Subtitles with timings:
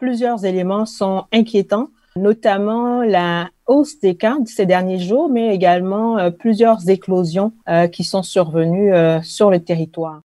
[0.00, 6.30] plusieurs éléments sont inquiétants, notamment la hausse des cas ces derniers jours, mais également euh,
[6.30, 10.22] plusieurs éclosions euh, qui sont survenues euh, sur le territoire.